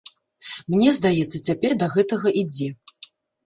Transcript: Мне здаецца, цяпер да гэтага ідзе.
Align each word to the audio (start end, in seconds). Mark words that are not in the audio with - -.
Мне 0.75 0.93
здаецца, 0.99 1.43
цяпер 1.51 1.71
да 1.85 1.93
гэтага 1.95 2.27
ідзе. 2.45 2.75